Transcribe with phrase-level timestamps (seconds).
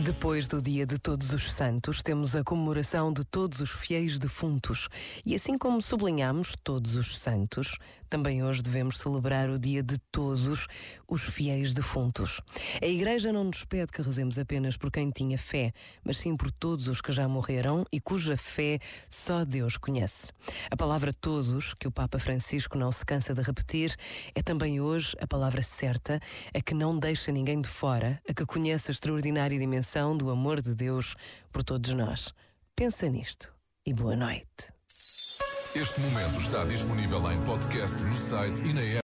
[0.00, 4.88] Depois do Dia de Todos os Santos, temos a comemoração de todos os fiéis defuntos.
[5.26, 7.76] E assim como sublinhamos todos os santos,
[8.08, 10.68] também hoje devemos celebrar o dia de todos
[11.08, 12.40] os fiéis defuntos.
[12.80, 15.72] A Igreja não nos pede que rezemos apenas por quem tinha fé,
[16.04, 18.78] mas sim por todos os que já morreram e cuja fé
[19.10, 20.32] só Deus conhece.
[20.70, 23.96] A palavra todos, que o Papa Francisco não se cansa de repetir,
[24.32, 26.20] é também hoje a palavra certa,
[26.54, 29.87] a que não deixa ninguém de fora, a que conhece a extraordinária dimensão
[30.18, 31.16] do amor de Deus
[31.50, 32.34] por todos nós.
[32.76, 33.50] Pensa nisto
[33.86, 34.70] e boa noite.
[35.74, 38.96] Este momento está disponível em podcast no site e na app.